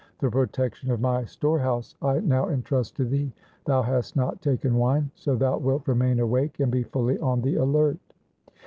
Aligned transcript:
The 0.17 0.31
protection 0.31 0.89
of 0.89 0.99
my 0.99 1.25
storehouse 1.25 1.93
I 2.01 2.21
now 2.21 2.49
entrust 2.49 2.95
to 2.95 3.05
thee. 3.05 3.31
Thou 3.65 3.83
hast 3.83 4.15
not 4.15 4.41
taken 4.41 4.77
wine, 4.77 5.11
so 5.13 5.35
thou 5.35 5.59
wilt 5.59 5.87
remain 5.87 6.19
awake 6.19 6.59
and 6.59 6.71
be 6.71 6.81
fully 6.81 7.19
on 7.19 7.39
the 7.43 7.53
alert.' 7.57 7.99